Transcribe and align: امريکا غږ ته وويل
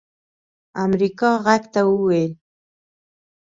امريکا 0.83 1.29
غږ 1.45 1.63
ته 1.73 1.81
وويل 1.91 2.31